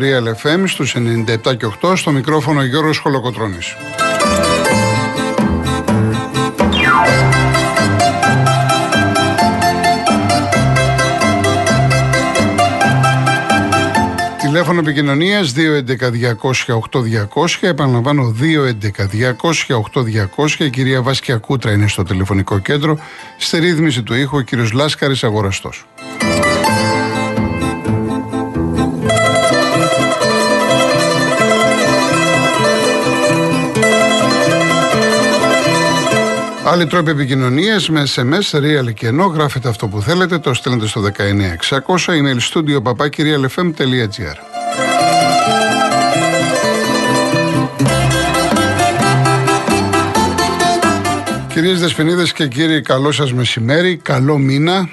[0.00, 3.76] Real FM στους 97 και 8 στο μικρόφωνο Γιώργος Χολοκοτρώνης.
[14.40, 17.58] Τηλέφωνο επικοινωνίας 211-200-8200.
[17.60, 20.58] Επαναλαμβάνω 211-200-8200.
[20.58, 22.98] Η κυρία Βάσκια Κούτρα είναι στο τηλεφωνικό κέντρο.
[23.36, 25.86] Στη ρύθμιση του ήχου ο κύριος Λάσκαρης Αγοραστός.
[36.72, 41.00] Άλλοι τρόποι επικοινωνίας με SMS, real και ενώ γράφετε αυτό που θέλετε, το στέλνετε στο
[41.00, 41.10] 19600,
[42.06, 44.36] email studio papakirialfm.gr.
[51.48, 54.88] Κυρίες Δεσποινίδες και κύριοι, καλό σας μεσημέρι, καλό μήνα.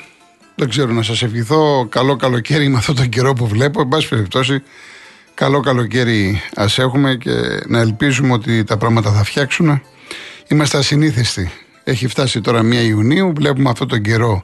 [0.55, 3.81] Δεν ξέρω να σας ευχηθώ καλό καλοκαίρι με αυτόν τον καιρό που βλέπω.
[3.81, 4.63] Εν πάση περιπτώσει,
[5.33, 7.31] καλό καλοκαίρι ας έχουμε και
[7.67, 9.81] να ελπίζουμε ότι τα πράγματα θα φτιάξουν.
[10.47, 11.51] Είμαστε ασυνήθιστοι
[11.89, 14.43] έχει φτάσει τώρα 1 Ιουνίου, βλέπουμε αυτόν τον καιρό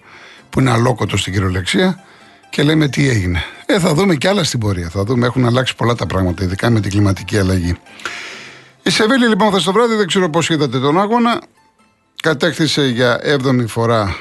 [0.50, 2.04] που είναι αλόκοτο στην κυριολεξία
[2.50, 3.44] και λέμε τι έγινε.
[3.66, 4.90] Ε, θα δούμε και άλλα στην πορεία.
[4.90, 7.76] Θα δούμε, έχουν αλλάξει πολλά τα πράγματα, ειδικά με την κλιματική αλλαγή.
[8.84, 11.42] Η Σεβίλη λοιπόν θα στο βράδυ, δεν ξέρω πώς είδατε τον αγώνα.
[12.24, 14.16] Κατέκτησε για 7η φορά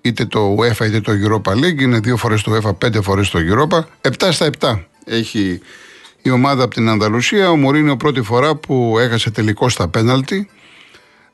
[0.00, 1.80] είτε το UEFA είτε το Europa League.
[1.80, 4.08] Είναι δύο φορές το UEFA, πέντε φορές το Europa.
[4.10, 5.60] 7 στα 7 έχει
[6.22, 7.50] η ομάδα από την Ανδαλουσία.
[7.50, 10.48] Ο Μωρίνιο πρώτη φορά που έχασε τελικό στα πέναλτι.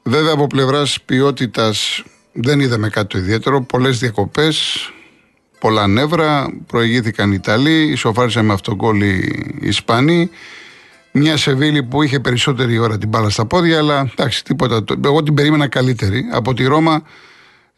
[0.08, 3.62] Βέβαια από πλευράς ποιότητας δεν είδαμε κάτι το ιδιαίτερο.
[3.62, 4.76] Πολλές διακοπές,
[5.58, 6.52] πολλά νεύρα.
[6.66, 10.30] Προηγήθηκαν οι Ιταλοί, ισοφάρισαν με αυτόν γκολ οι Ισπανοί.
[11.12, 14.84] Μια Σεβίλη που είχε περισσότερη ώρα την μπάλα στα πόδια, αλλά εντάξει, τίποτα.
[15.04, 16.26] Εγώ την περίμενα καλύτερη.
[16.30, 17.02] Από τη Ρώμα,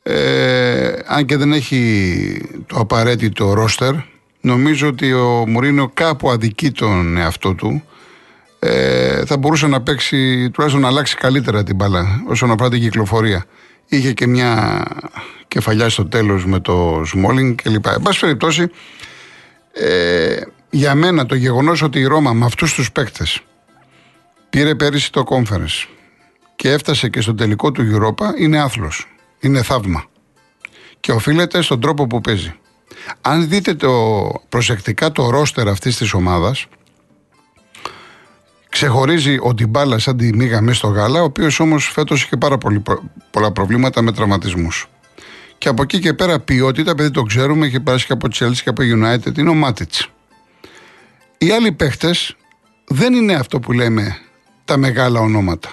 [0.03, 3.95] ε, αν και δεν έχει το απαραίτητο ρόστερ,
[4.41, 7.83] νομίζω ότι ο Μουρίνο κάπου αδικεί τον εαυτό του
[8.59, 8.98] ε,
[9.29, 13.45] θα μπορούσε να παίξει, τουλάχιστον να αλλάξει καλύτερα την μπάλα όσον αφορά την κυκλοφορία.
[13.87, 14.83] Είχε και μια
[15.49, 17.87] κεφαλιά στο τέλος με το Σμόλινγκ κλπ.
[17.87, 18.71] Εν πάση περιπτώσει,
[19.73, 20.41] ε,
[20.71, 23.41] για μένα το γεγονός ότι η Ρώμα με αυτούς τους παίκτες
[24.51, 25.89] πήρε πέρυσι το conference
[26.57, 29.07] και έφτασε και στο τελικό του Europa είναι άθλος.
[29.41, 30.05] Είναι θαύμα.
[31.01, 32.55] Και οφείλεται στον τρόπο που παίζει.
[33.21, 36.67] Αν δείτε το, προσεκτικά το ρόστερ αυτής της ομάδας,
[38.69, 42.59] Ξεχωρίζει ο Ντιμπάλα σαν τη μίγα μέσα στο γάλα, ο οποίος όμως φέτος είχε πάρα
[42.59, 42.83] πολύ,
[43.31, 44.89] πολλά προβλήματα με τραυματισμούς.
[45.59, 48.69] Και από εκεί και πέρα ποιότητα, επειδή το ξέρουμε, έχει περάσει και από Chelsea και
[48.69, 49.95] από United, είναι ο Μάτιτ.
[51.39, 52.37] Οι άλλοι παίχτες
[52.89, 54.19] δεν είναι αυτό που λέμε
[54.65, 55.73] τα μεγάλα ονόματα.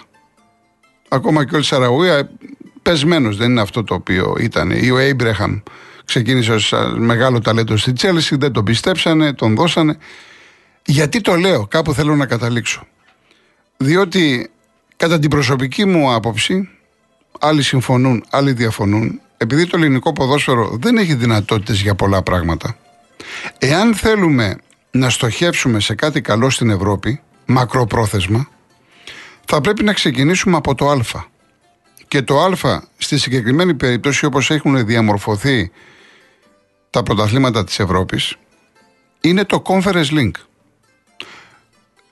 [1.10, 2.30] Ακόμα και ο Σαραούια
[2.82, 4.72] πεσμένος δεν είναι αυτό το οποίο ήταν.
[4.72, 5.60] Ή ο Έιμπρεχαμ
[6.06, 9.98] ξεκίνησε ως μεγάλο ταλέντο στη Chelsea, δεν τον πιστέψανε, τον δώσανε.
[10.86, 12.88] Γιατί το λέω, κάπου θέλω να καταλήξω.
[13.78, 14.50] Διότι
[14.96, 16.70] κατά την προσωπική μου άποψη,
[17.40, 22.78] άλλοι συμφωνούν, άλλοι διαφωνούν, επειδή το ελληνικό ποδόσφαιρο δεν έχει δυνατότητες για πολλά πράγματα.
[23.60, 24.58] Εάν θέλουμε
[24.92, 28.50] να στοχεύσουμε σε κάτι καλό στην Ευρώπη, μακροπρόθεσμα,
[29.46, 31.00] θα πρέπει να ξεκινήσουμε από το Α.
[32.08, 35.72] Και το Α στη συγκεκριμένη περίπτωση όπως έχουν διαμορφωθεί
[36.90, 38.36] τα πρωταθλήματα της Ευρώπης
[39.22, 40.32] είναι το Conference Link.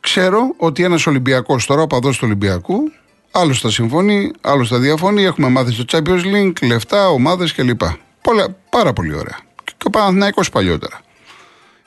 [0.04, 2.92] Ξέρω ότι ένας Ολυμπιακός τώρα, ο παδός του Ολυμπιακού,
[3.32, 5.24] άλλος θα συμφωνεί, άλλος θα διαφωνεί.
[5.24, 7.82] Έχουμε μάθει στο Champions League, λεφτά, ομάδες κλπ.
[8.22, 9.38] Πολλά, πάρα πολύ ωραία.
[9.64, 11.02] Και ο Παναθηναϊκός παλιότερα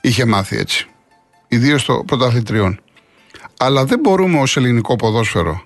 [0.00, 0.88] είχε μάθει έτσι.
[1.48, 2.80] Ιδίως στο πρωταθλητριών.
[3.56, 5.64] Αλλά δεν μπορούμε ως ελληνικό ποδόσφαιρο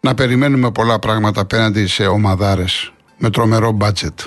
[0.00, 4.20] να περιμένουμε πολλά πράγματα απέναντι σε ομαδάρες με τρομερό μπάτζετ,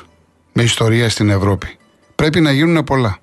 [0.54, 1.78] με ιστορία στην Ευρώπη.
[2.16, 3.18] Πρέπει να γίνουν πολλά.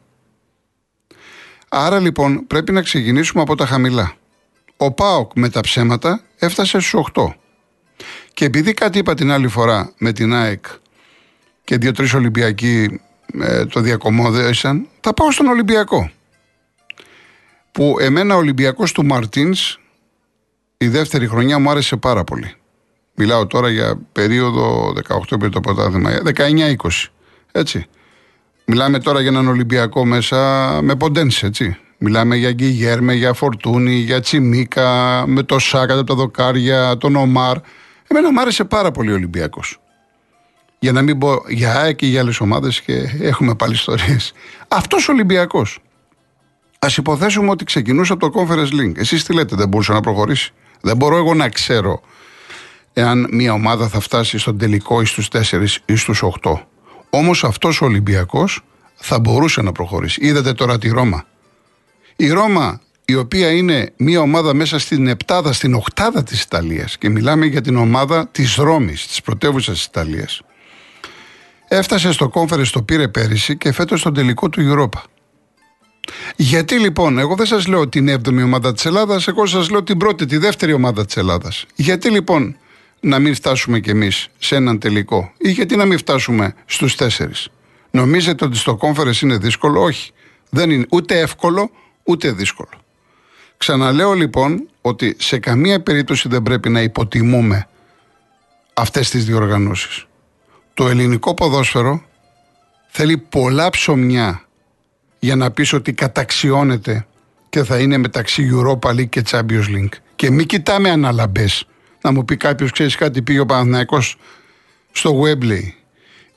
[1.73, 4.13] Άρα λοιπόν πρέπει να ξεκινήσουμε από τα χαμηλά.
[4.77, 7.27] Ο ΠΑΟΚ με τα ψέματα έφτασε στους 8.
[8.35, 10.65] Και επειδή κάτι είπα την άλλη φορά με την ΑΕΚ
[11.65, 13.01] και δύο-τρει Ολυμπιακοί
[13.41, 16.11] ε, το διακομόδεσαν, θα πάω στον Ολυμπιακό.
[17.73, 19.79] Που εμένα ο Ολυμπιακός του Μαρτίνς
[20.77, 22.55] η δεύτερη χρονιά μου άρεσε πάρα πολύ.
[23.15, 26.75] Μιλάω τώρα για περίοδο 18 επί το ποτάθημα, 19-20.
[27.53, 27.87] Έτσι.
[28.73, 30.39] Μιλάμε τώρα για έναν Ολυμπιακό μέσα
[30.83, 31.77] με ποντένσε, έτσι.
[31.99, 37.57] Μιλάμε για Γκυγέρμε, για Φορτούνη, για Τσιμίκα, με το Σάκα από τα δοκάρια, τον Ομάρ.
[38.07, 39.81] Εμένα μου άρεσε πάρα πολύ ο Ολυμπιακός.
[40.79, 44.33] Για να μην πω για ΑΕΚ και για άλλες ομάδες και έχουμε πάλι ιστορίες.
[44.69, 45.79] Αυτός ο Ολυμπιακός.
[46.79, 48.93] Α υποθέσουμε ότι ξεκινούσε από το Conference Link.
[48.97, 52.01] Εσείς τι λέτε, δεν μπορούσε να προχωρήσει; Δεν μπορώ εγώ να ξέρω
[52.93, 56.67] εάν μια ομάδα θα φτάσει στον τελικό ή στους 4 ή στους 8.
[57.11, 58.61] Όμως αυτός ο Ολυμπιακός
[58.95, 60.27] θα μπορούσε να προχωρήσει.
[60.27, 61.25] Είδατε τώρα τη Ρώμα.
[62.17, 67.09] Η Ρώμα, η οποία είναι μια ομάδα μέσα στην επτάδα, στην οκτάδα της Ιταλίας και
[67.09, 70.43] μιλάμε για την ομάδα της Ρώμης, της πρωτεύουσας της Ιταλίας.
[71.69, 75.01] Έφτασε στο κόμφερες, το πήρε πέρυσι και φέτος στον τελικό του Europa.
[76.37, 79.99] Γιατί λοιπόν, εγώ δεν σας λέω την 7η ομάδα της Ελλάδας, εγώ σας λέω την
[79.99, 81.67] πρώτη, τη δεύτερη ομάδα της Ελλάδας.
[81.75, 82.57] Γιατί λοιπόν
[83.01, 87.49] να μην φτάσουμε κι εμείς σε έναν τελικό, ή γιατί να μην φτάσουμε στους τέσσερις;
[87.91, 90.13] Νομίζετε ότι στο κόμφερε είναι δύσκολο, όχι.
[90.51, 91.71] Δεν είναι ούτε εύκολο,
[92.05, 92.69] ούτε δύσκολο.
[93.57, 97.69] Ξαναλέω λοιπόν ότι σε καμία περίπτωση δεν πρέπει να υποτιμούμε
[98.75, 100.05] αυτές τις διοργανώσεις.
[100.75, 102.03] Το ελληνικό ποδόσφαιρο
[102.89, 104.45] θέλει πολλά ψωμιά
[105.19, 107.07] για να πεις ότι καταξιώνεται
[107.49, 109.95] και θα είναι μεταξύ Europa League και Champions League.
[110.17, 111.65] Και μην κοιτάμε αναλαμπές.
[112.03, 114.17] Να μου πει κάποιος, ξέρεις κάτι, πήγε ο Παναθηναϊκός
[114.93, 115.73] στο Webley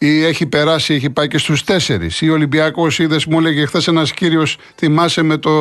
[0.06, 2.22] ή έχει περάσει, έχει πάει και στους τέσσερις.
[2.22, 5.52] Ή ο Ολυμπιακός, είδες, μου έλεγε χθες ένας κύριος, θυμάσαι με, το,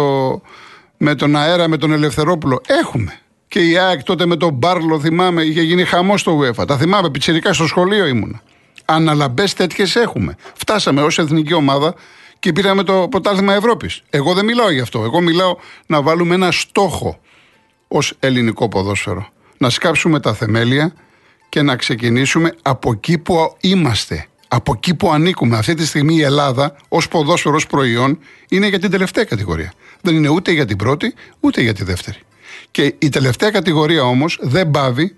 [0.96, 2.60] με τον αέρα, με τον Ελευθερόπουλο.
[2.66, 3.18] Έχουμε.
[3.48, 6.66] Και η ΑΕΚ τότε με τον Μπάρλο, θυμάμαι, είχε γίνει χαμός στο UEFA.
[6.66, 8.42] Τα θυμάμαι, πιτσερικά στο σχολείο ήμουνα.
[8.84, 10.36] Αναλαμπές τέτοιες έχουμε.
[10.54, 11.94] Φτάσαμε ως εθνική ομάδα
[12.38, 14.02] και πήραμε το πρωτάθλημα Ευρώπης.
[14.10, 15.02] Εγώ δεν μιλάω γι' αυτό.
[15.02, 15.56] Εγώ μιλάω
[15.86, 17.20] να βάλουμε ένα στόχο
[17.88, 19.28] ως ελληνικό ποδόσφαιρο.
[19.62, 20.94] Να σκάψουμε τα θεμέλια
[21.48, 24.26] και να ξεκινήσουμε από εκεί που είμαστε.
[24.48, 25.56] Από εκεί που ανήκουμε.
[25.56, 28.18] Αυτή τη στιγμή η Ελλάδα ως ποδόσφαιρος ως προϊόν
[28.48, 29.72] είναι για την τελευταία κατηγορία.
[30.00, 32.18] Δεν είναι ούτε για την πρώτη ούτε για τη δεύτερη.
[32.70, 35.16] Και η τελευταία κατηγορία όμως δεν πάβει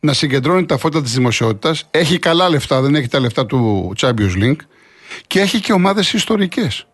[0.00, 1.86] να συγκεντρώνει τα φώτα της δημοσιότητας.
[1.90, 4.60] Έχει καλά λεφτά, δεν έχει τα λεφτά του Champions League
[5.26, 6.86] και έχει και ομάδες ιστορικές.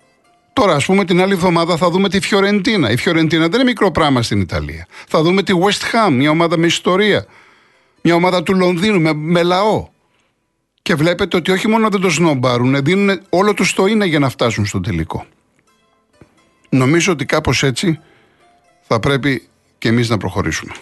[0.52, 2.90] Τώρα, ας πούμε, την άλλη εβδομάδα θα δούμε τη Φιωρεντίνα.
[2.90, 4.86] Η Φιωρεντίνα δεν είναι μικρό πράγμα στην Ιταλία.
[5.08, 7.26] Θα δούμε τη West Ham, μια ομάδα με ιστορία.
[8.02, 9.88] Μια ομάδα του Λονδίνου με, με λαό.
[10.82, 14.28] Και βλέπετε ότι όχι μόνο δεν το σνομπάρουν, δίνουν όλο τους το είναι για να
[14.28, 15.26] φτάσουν στο τελικό.
[16.68, 18.00] Νομίζω ότι κάπως έτσι
[18.86, 19.48] θα πρέπει
[19.78, 20.72] και εμείς να προχωρήσουμε.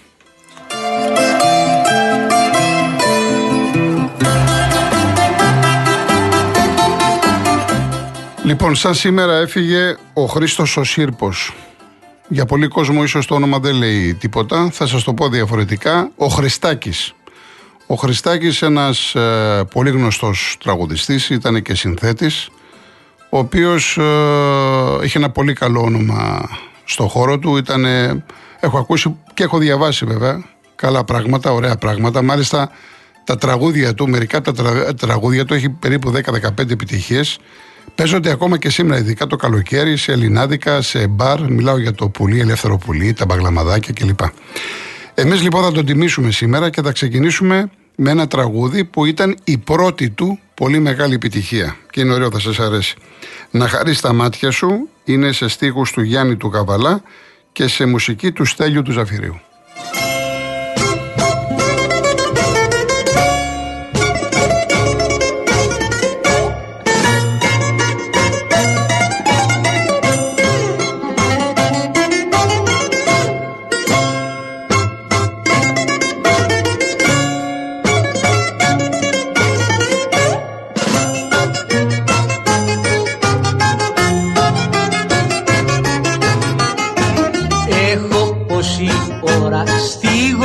[8.48, 11.54] Λοιπόν, σαν σήμερα έφυγε ο Χρήστος ο Σύρπος.
[12.28, 14.70] Για πολύ κόσμο ίσως το όνομα δεν λέει τίποτα.
[14.72, 16.10] Θα σας το πω διαφορετικά.
[16.16, 17.12] Ο Χριστάκης.
[17.86, 22.48] Ο Χριστάκης ένας ε, πολύ γνωστός τραγουδιστής, ήταν και συνθέτης,
[23.30, 24.02] ο οποίος ε,
[25.04, 26.48] είχε ένα πολύ καλό όνομα
[26.84, 27.56] στο χώρο του.
[27.56, 27.84] Ήταν,
[28.60, 30.44] έχω ακούσει και έχω διαβάσει βέβαια
[30.76, 32.22] καλά πράγματα, ωραία πράγματα.
[32.22, 32.70] Μάλιστα
[33.24, 37.38] τα τραγούδια του, μερικά από τα τραγούδια του έχει περίπου 10-15 επιτυχίες.
[37.94, 41.50] Παίζονται ακόμα και σήμερα, ειδικά το καλοκαίρι, σε ελληνάδικα, σε μπαρ.
[41.50, 44.20] Μιλάω για το πουλί, ελεύθερο πουλί, τα μπαγλαμαδάκια κλπ.
[45.14, 49.58] Εμείς λοιπόν θα τον τιμήσουμε σήμερα και θα ξεκινήσουμε με ένα τραγούδι που ήταν η
[49.58, 51.76] πρώτη του πολύ μεγάλη επιτυχία.
[51.90, 52.96] Και είναι ωραίο, θα σας αρέσει.
[53.50, 57.02] Να χαρείς τα μάτια σου είναι σε στίχους του Γιάννη του Καβαλά
[57.52, 59.40] και σε μουσική του Στέλιου του Ζαφυρίου.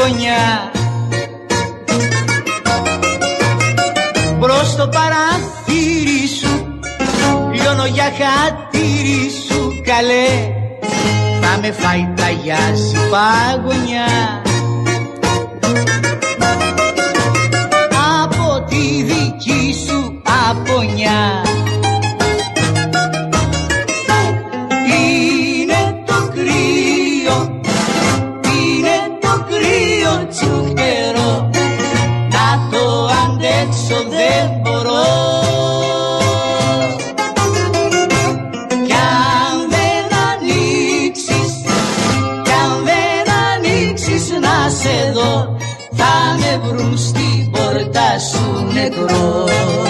[0.03, 0.71] γωνιά
[4.39, 6.79] Μπρος στο παραθύρι σου
[7.51, 10.27] λιώνω για χατήρι σου καλέ.
[11.41, 14.41] Θα με φάει τα γιάση παγωνιά.
[18.23, 21.52] Από τη δική σου απονιά.
[46.57, 49.82] βρουν στην πόρτα σου νεκρό.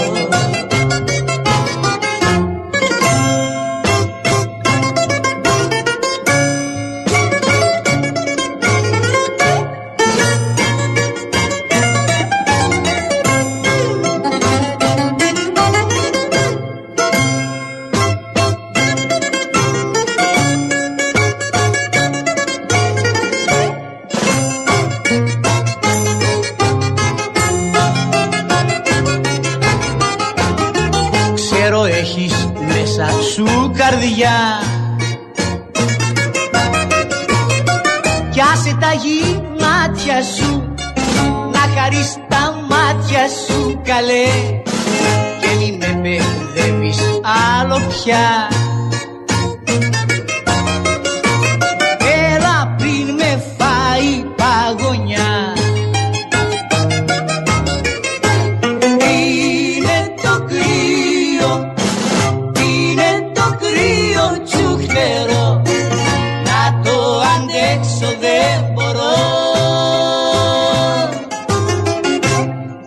[31.86, 34.62] Έχεις έχεις μέσα σου καρδιά.
[38.32, 40.74] Κι άσε τα γημάτια σου
[41.52, 44.62] να χαρείς τα μάτια σου καλέ.
[45.40, 47.00] Και μη με παιδεύεις
[47.60, 48.48] άλλο πια.
[67.36, 69.18] αντέξω δεν μπορώ.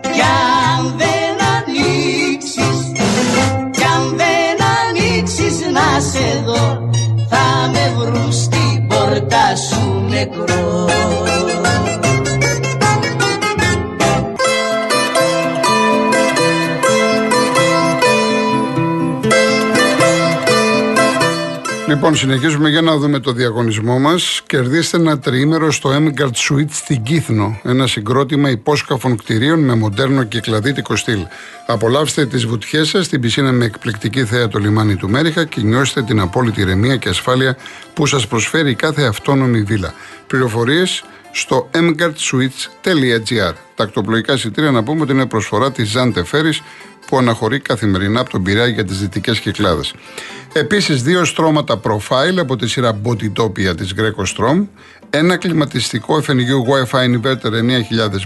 [0.01, 2.79] Κι αν δεν ανοίξεις
[3.71, 6.89] Κι αν δεν ανοίξεις να σε δω.
[7.29, 10.66] Θα με βρουν στην πόρτα σου νεκρό.
[21.87, 24.41] Λοιπόν, συνεχίζουμε για να δούμε το διαγωνισμό μας.
[24.47, 27.59] Κερδίστε ένα τριήμερο στο Emgard Suite στην Κύθνο.
[27.63, 31.19] Ένα συγκρότημα υπόσκαφων κτηρίων με μοντέρνο και κλαδίτικο στυλ.
[31.67, 36.03] Απολαύστε τις βουτιές σας στην πισίνα με εκπληκτική θέα το λιμάνι του Μέριχα και νιώστε
[36.03, 37.57] την απόλυτη ηρεμία και ασφάλεια
[37.93, 39.93] που σας προσφέρει κάθε αυτόνομη βίλα.
[40.27, 43.53] Πληροφορίες στο emgardsuites.gr.
[43.75, 46.53] Τα ακτοπλοϊκά εισιτήρια να πούμε ότι είναι προσφορά της Ζάντε Φέρι
[47.07, 49.93] που αναχωρεί καθημερινά από τον Πειραιά για τις δυτικές κυκλάδες.
[50.53, 54.65] Επίσης, δύο στρώματα profile από τη σειρά Botitopia της Greco Strom,
[55.09, 57.55] ένα κλιματιστικό FNU Wi-Fi Inverter 9000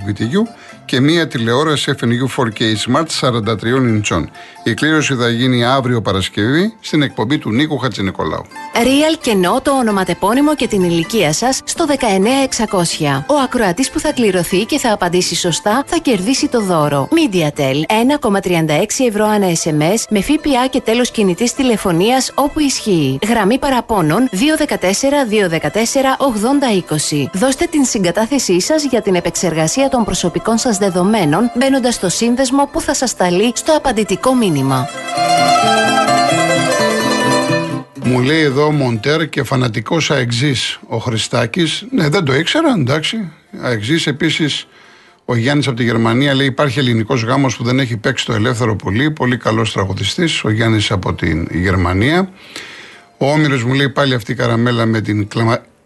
[0.07, 0.41] BTU
[0.85, 4.29] και μία τηλεόραση FNU 4K Smart 43 ιντσών.
[4.63, 8.45] Η κλήρωση θα γίνει αύριο Παρασκευή στην εκπομπή του Νίκου Χατζηνικολάου.
[8.73, 11.95] Real κενό το ονοματεπώνυμο και την ηλικία σας στο 19600.
[13.27, 17.07] Ο ακροατής που θα κληρωθεί και θα απαντήσει σωστά θα κερδίσει το δώρο.
[17.11, 17.75] MediaTel
[18.31, 23.19] 1,36 ευρώ ανά SMS με ΦΠΑ και τέλος κινητής τηλεφωνίας όπου ισχύει.
[23.27, 24.27] Γραμμή παραπώνων
[26.79, 27.25] 214-214-8020.
[27.33, 32.81] Δώστε την συγκατάθεσή σας για την επεξεργασία των προσωπικών σας δεδομένων μπαίνοντας στο σύνδεσμο που
[32.81, 34.89] θα σας σταλεί στο απαντητικό μήνυμα.
[38.03, 41.85] Μου λέει εδώ Μοντέρ και φανατικός αεξής ο Χριστάκης.
[41.91, 43.31] Ναι, δεν το ήξερα, εντάξει.
[43.61, 44.67] Αεξής επίσης
[45.25, 48.75] ο Γιάννης από τη Γερμανία λέει: Υπάρχει ελληνικός γάμος που δεν έχει παίξει το ελεύθερο
[48.75, 49.11] πολύ.
[49.11, 50.43] Πολύ καλός τραγουδιστής.
[50.43, 52.29] Ο Γιάννης από τη Γερμανία.
[53.17, 55.27] Ο Όμηρος μου λέει πάλι αυτή η καραμέλα με την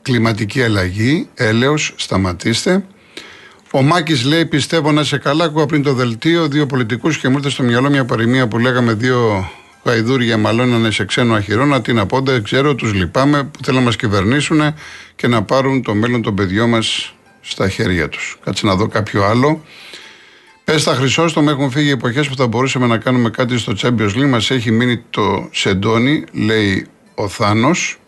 [0.06, 1.28] κλιματική αλλαγή.
[1.34, 2.86] Έλεος, σταματήστε.
[3.72, 5.44] Ο Μάκης λέει: Πιστεύω να σε καλά.
[5.44, 8.94] Ακούω πριν το δελτίο δύο πολιτικούς και μου ήρθε στο μυαλό μια παροιμία που λέγαμε
[8.94, 9.50] δύο
[9.84, 11.82] γαϊδούρια μαλώνανε σε ξένο αχυρώνα.
[11.82, 14.62] Τι να πω, δεν ξέρω, τους λυπάμαι που θέλουν να μας κυβερνήσουν
[15.16, 18.38] και να πάρουν το μέλλον των παιδιών μας στα χέρια τους.
[18.44, 19.64] Κάτσε να δω κάποιο άλλο.
[20.64, 24.30] Πες τα Χρυσόστομα, έχουν φύγει εποχές που θα μπορούσαμε να κάνουμε κάτι στο Champions League.
[24.30, 28.00] Μας έχει μείνει το σεντόνι, λέει ο Θάνος.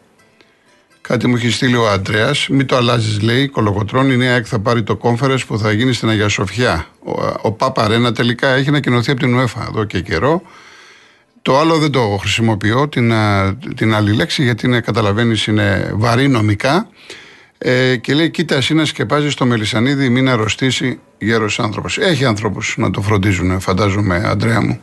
[1.07, 2.47] Κάτι μου έχει στείλει ο Αντρέας.
[2.47, 3.47] Μην το αλλάζεις, λέει.
[3.47, 4.11] Κολοκοτρών.
[4.11, 6.85] Η νέα ΕΚ θα πάρει το κόμφερε που θα γίνει στην Αγία Σοφιά.
[7.03, 7.11] Ο,
[7.41, 10.41] ο Πάπα Ρένα τελικά έχει ανακοινωθεί από την UEFA εδώ και καιρό.
[11.41, 13.13] Το άλλο δεν το χρησιμοποιώ, την,
[13.75, 16.89] την άλλη λέξη, γιατί είναι, καταλαβαίνεις είναι βαρύ νομικά.
[17.57, 21.97] Ε, και λέει: Κοίτα, εσύ να σκεπάζεις το μελισανίδι, μην αρρωστήσει γέρος άνθρωπος.
[21.97, 24.79] Έχει άνθρωπου να το φροντίζουν, φαντάζομαι, Αντρέα μου.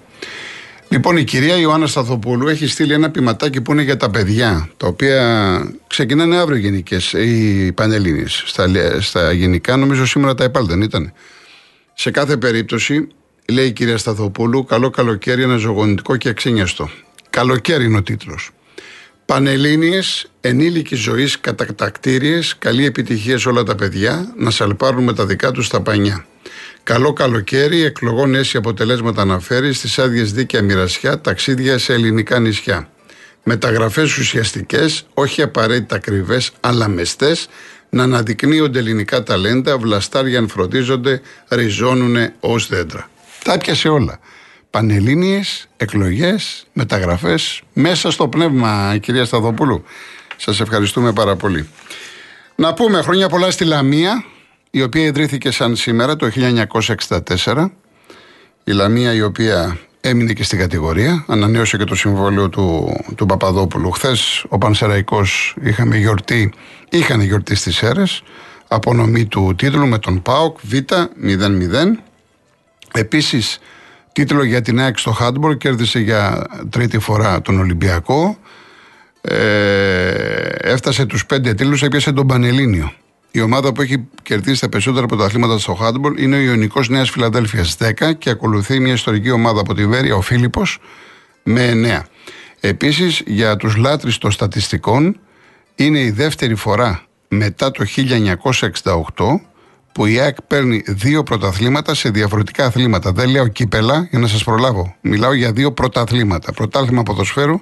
[0.88, 4.86] Λοιπόν, η κυρία Ιωάννα Σταθοπούλου έχει στείλει ένα ποιηματάκι που είναι για τα παιδιά, τα
[4.86, 8.42] οποία ξεκινάνε αύριο γενικές, οι Πανελλήνιες.
[8.46, 8.68] Στα,
[9.00, 11.12] στα γενικά, νομίζω σήμερα τα ΕΠΑΛ δεν ήταν.
[11.94, 13.08] Σε κάθε περίπτωση,
[13.48, 16.90] λέει η κυρία Σταθοπούλου, καλό καλοκαίρι, ένα ζωγονητικό και αξίνιαστο.
[17.30, 18.50] Καλοκαίρι είναι ο τίτλος.
[19.26, 25.50] Πανελλήνιες, ενήλικης ζωής κατακτήριε, καλή επιτυχία σε όλα τα παιδιά, να σαλπάρουν με τα δικά
[25.50, 26.26] τους τα πανιά.
[26.84, 32.88] Καλό καλοκαίρι, εκλογών αίσια αποτελέσματα αναφέρει στις άδειες δίκαια μοιρασιά, ταξίδια σε ελληνικά νησιά.
[33.42, 37.48] Μεταγραφές ουσιαστικές, όχι απαραίτητα ακριβές, αλλά μεστές,
[37.90, 43.10] να αναδεικνύονται ελληνικά ταλέντα, βλαστάρια αν φροντίζονται, ριζώνουν ως δέντρα.
[43.44, 44.18] Τα έπιασε όλα.
[44.70, 49.84] Πανελλήνιες, εκλογές, μεταγραφές, μέσα στο πνεύμα κυρία Σταδοπούλου.
[50.36, 51.68] Σας ευχαριστούμε πάρα πολύ.
[52.54, 54.24] Να πούμε χρόνια πολλά στη Λαμία,
[54.76, 56.30] η οποία ιδρύθηκε σαν σήμερα το
[57.44, 57.66] 1964.
[58.64, 63.90] Η Λαμία η οποία έμεινε και στην κατηγορία, ανανέωσε και το συμβόλαιο του, του Παπαδόπουλου.
[63.90, 66.52] Χθες ο Πανσεραϊκός είχαμε γιορτή,
[66.90, 68.22] είχαν γιορτή στις ΣΕΡΕΣ,
[68.68, 71.98] απονομή του τίτλου με τον ΠΑΟΚ Β 0-0.
[72.92, 73.58] Επίσης
[74.12, 78.38] Τίτλο για την ΑΕΚ στο Χάντμπορ κέρδισε για τρίτη φορά τον Ολυμπιακό.
[79.20, 79.38] Ε,
[80.48, 82.92] έφτασε τους πέντε τίτλους, έπιασε τον Πανελλήνιο.
[83.36, 87.76] Η ομάδα που έχει κερδίσει τα περισσότερα πρωταθλήματα στο Χάντμπορ είναι ο Ιωνικός Νέας Φιλαδέλφιας
[87.80, 90.78] 10 και ακολουθεί μια ιστορική ομάδα από τη Βέρεια, ο Φίλιππος,
[91.42, 92.06] με 9.
[92.60, 95.20] Επίσης, για τους λάτρε των στατιστικών,
[95.74, 99.40] είναι η δεύτερη φορά μετά το 1968
[99.92, 103.12] που η ΑΕΚ παίρνει δύο πρωταθλήματα σε διαφορετικά αθλήματα.
[103.12, 104.94] Δεν λέω κύπελα για να σας προλάβω.
[105.00, 106.52] Μιλάω για δύο πρωταθλήματα.
[106.52, 107.60] Πρωτάθλημα ποδοσφαίρου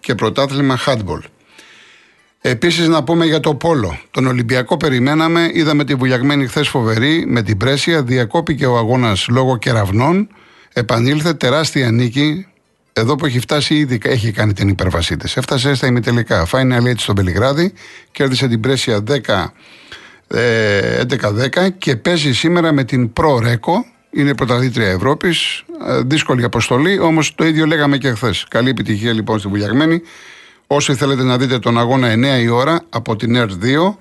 [0.00, 1.20] και πρωτάθλημα handball.
[2.46, 3.98] Επίσης, να πούμε για το Πόλο.
[4.10, 8.02] Τον Ολυμπιακό περιμέναμε, είδαμε τη βουλιαγμένη χθες φοβερή με την Πρέσια.
[8.02, 10.28] Διακόπηκε ο αγώνας λόγω κεραυνών.
[10.72, 12.46] Επανήλθε τεράστια νίκη.
[12.92, 15.36] Εδώ που έχει φτάσει, ήδη έχει κάνει την υπέρβασή της.
[15.36, 16.44] Έφτασε στα ημιτελικά.
[16.44, 17.72] Φάει έτσι στον Πελιγράδι,
[18.12, 19.52] κέρδισε την Πρέσια 10.
[20.28, 23.72] 11-10 και παίζει σήμερα με την Pro Reco.
[24.10, 25.64] Είναι πρωταθλήτρια Ευρώπης.
[25.86, 28.46] Ε, δύσκολη αποστολή, όμως το ίδιο λέγαμε και χθες.
[28.48, 30.02] Καλή επιτυχία λοιπόν στη Βουλιαγμένη.
[30.66, 33.94] Όσοι θέλετε να δείτε τον αγώνα 9 η ώρα από την ΕΡΤ 2,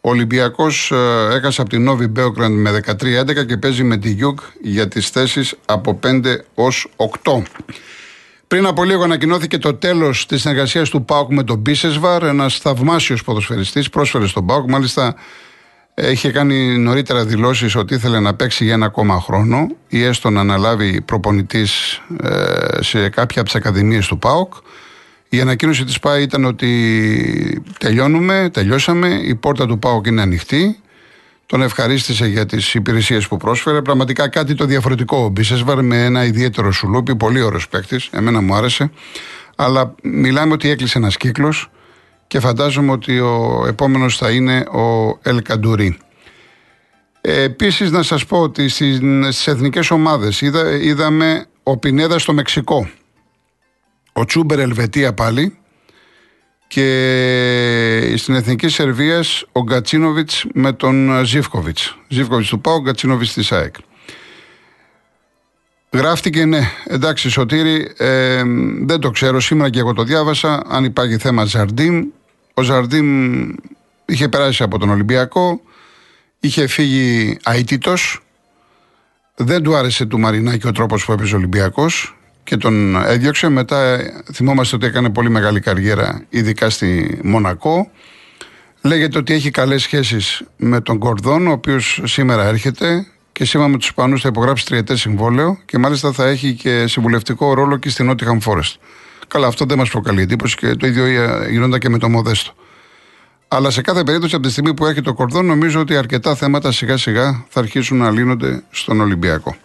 [0.00, 4.38] ο Ολυμπιακός ε, έχασε από την Νόβι Μπέοκραντ με 13-11 και παίζει με τη Γιουγκ
[4.62, 6.22] για τις θέσεις από 5
[6.54, 6.88] ως
[7.24, 7.42] 8.
[8.46, 13.24] Πριν από λίγο ανακοινώθηκε το τέλος της συνεργασίας του Πάουκ με τον Μπίσεσβαρ, ένας θαυμάσιος
[13.24, 14.70] ποδοσφαιριστής, πρόσφερε στον Πάουκ.
[14.70, 15.14] Μάλιστα,
[15.94, 20.40] είχε κάνει νωρίτερα δηλώσεις ότι ήθελε να παίξει για ένα ακόμα χρόνο ή έστω να
[20.40, 24.54] αναλάβει προπονητής ε, σε κάποια από τις ακαδημίες του ΠΑΟΚ.
[25.28, 30.78] Η ανακοίνωση της ΠΑΕ ήταν ότι τελειώνουμε, τελειώσαμε, η πόρτα του ΠΑΟΚ είναι ανοιχτή.
[31.46, 33.82] Τον ευχαρίστησε για τις υπηρεσίες που πρόσφερε.
[33.82, 38.08] Πραγματικά κάτι το διαφορετικό ο Μπίσεσβαρ με ένα ιδιαίτερο σουλούπι, πολύ ωραίος παίκτης.
[38.12, 38.90] Εμένα μου άρεσε.
[39.56, 41.70] Αλλά μιλάμε ότι έκλεισε ένας κύκλος
[42.26, 45.98] και φαντάζομαι ότι ο επόμενος θα είναι ο Ελ Καντουρί.
[47.20, 52.88] Ε, Επίσης, να σας πω ότι στις εθνικές ομάδες είδα, είδαμε ο Πινέδα στο Μεξικό
[54.16, 55.56] ο Τσούμπερ Ελβετία πάλι
[56.66, 61.98] και στην Εθνική Σερβίας ο Γκατσίνοβιτς με τον Ζήφκοβιτς.
[62.08, 63.74] Ζήφκοβιτς του Πάου, Γκατσίνοβιτς της ΑΕΚ.
[65.90, 68.42] Γράφτηκε ναι, εντάξει Σωτήρη, ε,
[68.80, 72.04] δεν το ξέρω, σήμερα και εγώ το διάβασα, αν υπάρχει θέμα Ζαρντίμ.
[72.54, 73.48] Ο Ζαρντίμ
[74.04, 75.60] είχε περάσει από τον Ολυμπιακό,
[76.40, 78.20] είχε φύγει αίτητος,
[79.34, 83.48] δεν του άρεσε του Μαρινάκη ο τρόπος που έπαιζε ο Ολυμπιακός και τον έδιωξε.
[83.48, 83.98] Μετά
[84.32, 87.90] θυμόμαστε ότι έκανε πολύ μεγάλη καριέρα, ειδικά στη Μονακό.
[88.82, 93.76] Λέγεται ότι έχει καλές σχέσεις με τον Κορδόν, ο οποίος σήμερα έρχεται και σήμερα με
[93.76, 98.10] τους Ισπανούς θα υπογράψει τριετές συμβόλαιο και μάλιστα θα έχει και συμβουλευτικό ρόλο και στην
[98.10, 98.74] Nottingham Forest.
[99.28, 101.06] Καλά, αυτό δεν μας προκαλεί εντύπωση και το ίδιο
[101.50, 102.52] γινόταν και με το Μοδέστο.
[103.48, 106.72] Αλλά σε κάθε περίπτωση από τη στιγμή που έρχεται ο Κορδόν νομίζω ότι αρκετά θέματα
[106.72, 109.56] σιγά σιγά θα αρχίσουν να λύνονται στον Ολυμπιακό.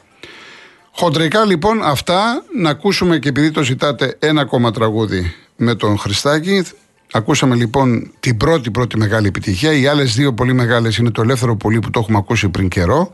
[0.99, 6.63] Χοντρικά λοιπόν αυτά να ακούσουμε και επειδή το ζητάτε ένα ακόμα τραγούδι με τον Χριστάκη.
[7.11, 9.73] Ακούσαμε λοιπόν την πρώτη πρώτη μεγάλη επιτυχία.
[9.73, 13.11] Οι άλλες δύο πολύ μεγάλες είναι το ελεύθερο πολύ που το έχουμε ακούσει πριν καιρό.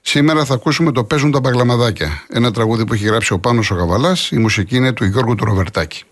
[0.00, 2.24] Σήμερα θα ακούσουμε το Παίζουν τα Παγλαμαδάκια.
[2.28, 4.30] Ένα τραγούδι που έχει γράψει ο Πάνος ο Γαβαλάς.
[4.30, 6.02] Η μουσική είναι του Γιώργου του Ροβερτάκη.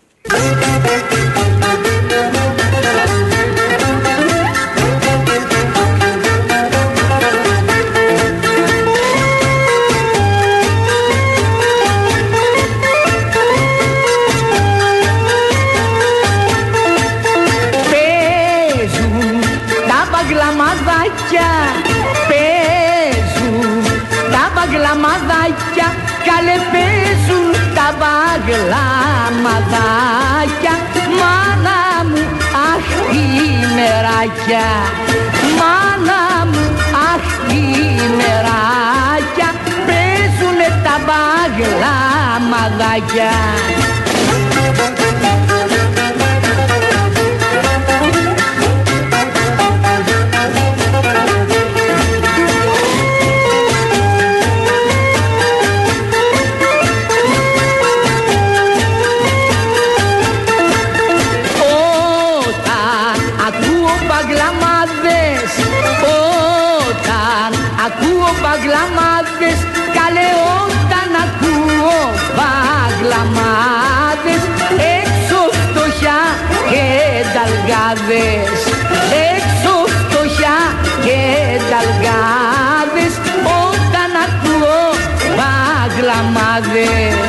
[24.75, 25.87] Γλαμαδάκια
[31.19, 32.23] Μάνα μου
[32.71, 32.87] αχ
[33.25, 34.67] ημεράκια
[35.59, 36.65] Μάνα μου
[37.11, 39.49] αχ ημεράκια
[39.87, 43.33] Παίζουνε τα μπαγλαμαδάκια
[68.65, 69.59] Παγλαμάτες
[69.97, 70.29] καλέ
[70.61, 71.99] όταν ακούω.
[72.37, 74.43] Παγλαμάτες
[74.97, 76.21] έξω φτωχιά
[76.71, 76.85] και
[77.35, 78.59] ταλγάδες
[79.33, 80.59] Έξω φτωχιά
[81.05, 81.21] και
[81.71, 83.13] ταλγάδες
[83.69, 84.83] όταν ακούω
[85.37, 87.24] Παγλαμάδες